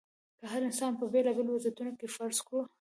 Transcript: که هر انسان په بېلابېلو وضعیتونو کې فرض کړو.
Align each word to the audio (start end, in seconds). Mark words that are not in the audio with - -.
که 0.39 0.45
هر 0.51 0.61
انسان 0.69 0.91
په 0.99 1.05
بېلابېلو 1.13 1.51
وضعیتونو 1.55 1.93
کې 1.99 2.07
فرض 2.15 2.37
کړو. 2.47 2.61